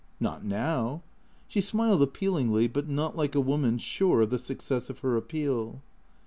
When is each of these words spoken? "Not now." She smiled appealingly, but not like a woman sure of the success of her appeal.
"Not 0.29 0.43
now." 0.43 1.03
She 1.47 1.61
smiled 1.61 2.01
appealingly, 2.01 2.67
but 2.67 2.89
not 2.89 3.15
like 3.15 3.35
a 3.35 3.39
woman 3.39 3.77
sure 3.77 4.21
of 4.21 4.31
the 4.31 4.39
success 4.39 4.89
of 4.89 5.01
her 5.01 5.15
appeal. 5.15 5.79